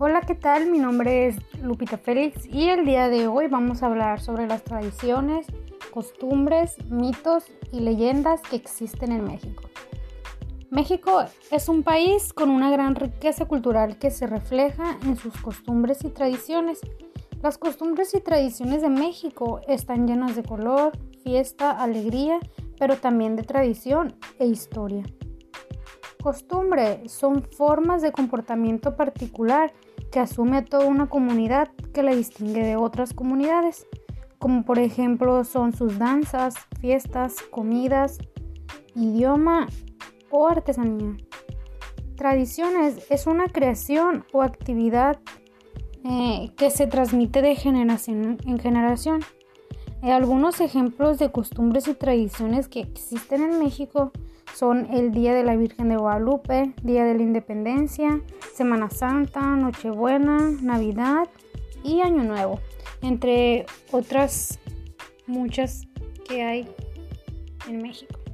Hola, 0.00 0.20
¿qué 0.20 0.36
tal? 0.36 0.70
Mi 0.70 0.78
nombre 0.78 1.26
es 1.26 1.38
Lupita 1.60 1.98
Félix 1.98 2.46
y 2.46 2.68
el 2.68 2.84
día 2.84 3.08
de 3.08 3.26
hoy 3.26 3.48
vamos 3.48 3.82
a 3.82 3.86
hablar 3.86 4.20
sobre 4.20 4.46
las 4.46 4.62
tradiciones, 4.62 5.48
costumbres, 5.90 6.76
mitos 6.88 7.46
y 7.72 7.80
leyendas 7.80 8.40
que 8.42 8.54
existen 8.54 9.10
en 9.10 9.24
México. 9.24 9.64
México 10.70 11.24
es 11.50 11.68
un 11.68 11.82
país 11.82 12.32
con 12.32 12.48
una 12.50 12.70
gran 12.70 12.94
riqueza 12.94 13.46
cultural 13.46 13.98
que 13.98 14.12
se 14.12 14.28
refleja 14.28 14.96
en 15.02 15.16
sus 15.16 15.36
costumbres 15.38 16.04
y 16.04 16.10
tradiciones. 16.10 16.78
Las 17.42 17.58
costumbres 17.58 18.14
y 18.14 18.20
tradiciones 18.20 18.82
de 18.82 18.90
México 18.90 19.62
están 19.66 20.06
llenas 20.06 20.36
de 20.36 20.44
color, 20.44 20.92
fiesta, 21.24 21.72
alegría, 21.72 22.38
pero 22.78 22.98
también 22.98 23.34
de 23.34 23.42
tradición 23.42 24.14
e 24.38 24.46
historia. 24.46 25.02
Costumbre 26.22 27.08
son 27.08 27.42
formas 27.42 28.00
de 28.00 28.12
comportamiento 28.12 28.94
particular 28.94 29.72
que 30.10 30.20
asume 30.20 30.62
toda 30.62 30.86
una 30.86 31.08
comunidad 31.08 31.68
que 31.92 32.02
la 32.02 32.14
distingue 32.14 32.62
de 32.62 32.76
otras 32.76 33.12
comunidades, 33.12 33.86
como 34.38 34.64
por 34.64 34.78
ejemplo 34.78 35.44
son 35.44 35.72
sus 35.72 35.98
danzas, 35.98 36.54
fiestas, 36.80 37.36
comidas, 37.50 38.18
idioma 38.94 39.68
o 40.30 40.48
artesanía. 40.48 41.16
Tradiciones 42.16 43.06
es 43.10 43.26
una 43.26 43.46
creación 43.48 44.24
o 44.32 44.42
actividad 44.42 45.18
eh, 46.04 46.52
que 46.56 46.70
se 46.70 46.86
transmite 46.86 47.42
de 47.42 47.54
generación 47.54 48.38
en 48.44 48.58
generación. 48.58 49.20
Eh, 50.02 50.12
algunos 50.12 50.60
ejemplos 50.60 51.18
de 51.18 51.30
costumbres 51.30 51.88
y 51.88 51.94
tradiciones 51.94 52.68
que 52.68 52.80
existen 52.80 53.42
en 53.42 53.58
México 53.58 54.12
son 54.54 54.86
el 54.94 55.12
Día 55.12 55.34
de 55.34 55.44
la 55.44 55.56
Virgen 55.56 55.88
de 55.88 55.96
Guadalupe, 55.96 56.72
Día 56.82 57.04
de 57.04 57.14
la 57.14 57.22
Independencia, 57.22 58.20
Semana 58.54 58.90
Santa, 58.90 59.40
Nochebuena, 59.40 60.38
Navidad 60.62 61.28
y 61.82 62.00
Año 62.00 62.22
Nuevo, 62.22 62.60
entre 63.02 63.66
otras 63.90 64.58
muchas 65.26 65.86
que 66.28 66.42
hay 66.42 66.68
en 67.68 67.82
México. 67.82 68.27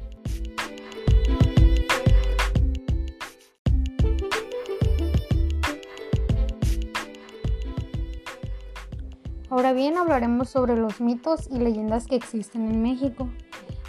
Ahora 9.55 9.73
bien, 9.73 9.97
hablaremos 9.97 10.49
sobre 10.49 10.77
los 10.77 11.01
mitos 11.01 11.49
y 11.49 11.59
leyendas 11.59 12.09
que 12.09 12.17
existen 12.17 12.69
en 12.69 12.83
México. 12.83 13.29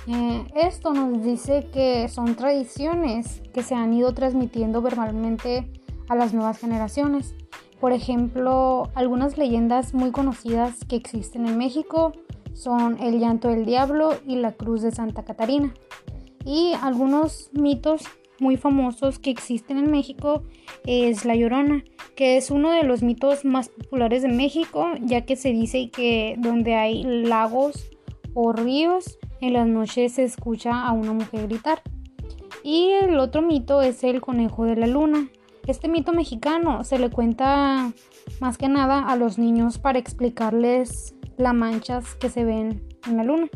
Eh, 0.06 0.46
esto 0.54 0.94
nos 0.94 1.24
dice 1.24 1.72
que 1.74 2.08
son 2.08 2.36
tradiciones 2.36 3.42
que 3.52 3.64
se 3.64 3.74
han 3.74 3.92
ido 3.92 4.14
transmitiendo 4.14 4.84
verbalmente 4.84 5.68
a 6.08 6.14
las 6.14 6.36
nuevas 6.36 6.60
generaciones. 6.60 7.34
Por 7.82 7.94
ejemplo, 7.94 8.92
algunas 8.94 9.40
leyendas 9.40 9.96
muy 9.96 10.12
conocidas 10.12 10.86
que 10.88 10.98
existen 10.98 11.48
en 11.48 11.58
México 11.58 12.12
son 12.54 13.02
el 13.02 13.20
llanto 13.20 13.48
del 13.48 13.66
diablo 13.66 14.12
y 14.24 14.36
la 14.36 14.52
cruz 14.52 14.84
de 14.84 14.92
Santa 14.92 15.26
Catarina. 15.26 15.74
Y 16.46 16.74
algunos 16.84 17.50
mitos 17.54 18.04
muy 18.40 18.58
famosos 18.58 19.20
que 19.20 19.30
existen 19.30 19.78
en 19.78 19.92
México 19.92 20.44
es 20.86 21.26
La 21.26 21.36
Llorona, 21.36 21.84
que 22.16 22.38
es 22.38 22.52
uno 22.52 22.72
de 22.72 22.84
los 22.84 23.04
mitos 23.04 23.46
más 23.46 23.70
populares 23.70 24.22
de 24.22 24.30
México, 24.30 24.88
ya 25.02 25.26
que 25.26 25.36
se 25.36 25.52
dice 25.52 25.90
que 25.90 26.36
donde 26.38 26.76
hay 26.76 27.04
lagos 27.04 27.90
o 28.34 28.54
ríos 28.54 29.18
en 29.42 29.54
las 29.54 29.68
noches 29.68 30.14
se 30.14 30.24
escucha 30.24 30.86
a 30.86 30.92
una 30.92 31.14
mujer 31.14 31.48
gritar. 31.48 31.82
Y 32.64 32.90
el 32.90 33.20
otro 33.20 33.42
mito 33.42 33.82
es 33.82 34.04
el 34.04 34.22
conejo 34.22 34.66
de 34.66 34.76
la 34.76 34.88
luna. 34.88 35.30
Este 35.68 35.88
mito 35.88 36.14
mexicano 36.14 36.84
se 36.84 37.00
le 37.00 37.10
cuenta 37.10 37.92
más 38.40 38.58
que 38.58 38.68
nada 38.68 39.08
a 39.08 39.16
los 39.16 39.38
niños 39.38 39.78
para 39.78 40.00
explicarles 40.00 41.16
las 41.38 41.54
manchas 41.54 42.16
que 42.16 42.30
se 42.30 42.44
ven 42.44 42.84
en 43.08 43.18
la 43.18 43.24
luna. 43.24 43.48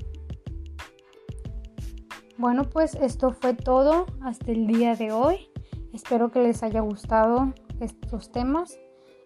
Bueno, 2.39 2.69
pues 2.69 2.95
esto 2.95 3.31
fue 3.33 3.53
todo 3.53 4.05
hasta 4.22 4.53
el 4.53 4.66
día 4.66 4.95
de 4.95 5.11
hoy. 5.11 5.50
Espero 5.91 6.31
que 6.31 6.39
les 6.39 6.63
haya 6.63 6.79
gustado 6.79 7.53
estos 7.81 8.31
temas. 8.31 8.79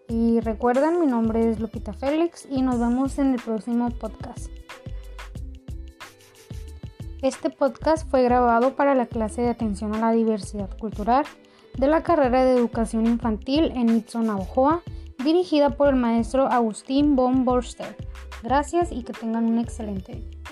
Y 0.08 0.40
recuerden, 0.40 0.98
mi 0.98 1.06
nombre 1.06 1.48
es 1.48 1.60
Lupita 1.60 1.92
Félix 1.92 2.44
y 2.50 2.60
nos 2.60 2.80
vemos 2.80 3.16
en 3.20 3.34
el 3.34 3.40
próximo 3.40 3.88
podcast. 3.90 4.50
Este 7.22 7.50
podcast 7.50 8.10
fue 8.10 8.24
grabado 8.24 8.74
para 8.74 8.96
la 8.96 9.06
clase 9.06 9.42
de 9.42 9.50
atención 9.50 9.94
a 9.94 10.00
la 10.00 10.10
diversidad 10.10 10.76
cultural 10.76 11.24
de 11.78 11.86
la 11.86 12.02
carrera 12.02 12.44
de 12.44 12.56
educación 12.56 13.06
infantil 13.06 13.70
en 13.76 13.90
Itzo, 13.90 14.22
Ojoa, 14.22 14.82
dirigida 15.22 15.70
por 15.70 15.86
el 15.86 15.94
maestro 15.94 16.48
Agustín 16.48 17.14
von 17.14 17.44
Borster. 17.44 17.96
Gracias 18.42 18.90
y 18.90 19.04
que 19.04 19.12
tengan 19.12 19.44
un 19.44 19.60
excelente 19.60 20.16
día. 20.16 20.43